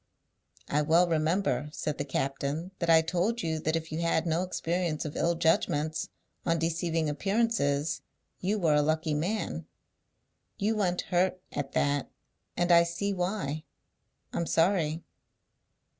"I 0.67 0.81
well 0.81 1.07
remember," 1.07 1.69
said 1.71 1.99
the 1.99 2.05
captain, 2.05 2.71
"that 2.79 2.89
I 2.89 3.03
told 3.03 3.43
you 3.43 3.59
that 3.59 3.75
if 3.75 3.91
you 3.91 3.99
had 3.99 4.25
no 4.25 4.41
experience 4.41 5.05
of 5.05 5.15
ill 5.15 5.35
judgments 5.35 6.09
on 6.43 6.57
deceiving 6.57 7.07
appearances, 7.07 8.01
you 8.39 8.57
were 8.57 8.73
a 8.73 8.81
lucky 8.81 9.13
man. 9.13 9.67
You 10.57 10.75
went 10.75 11.01
hurt 11.01 11.39
at 11.51 11.73
that, 11.73 12.09
and 12.57 12.71
I 12.71 12.81
see 12.81 13.13
why. 13.13 13.63
I'm 14.33 14.47
sorry." 14.47 15.03